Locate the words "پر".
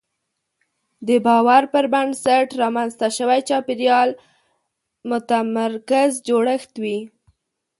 1.73-1.85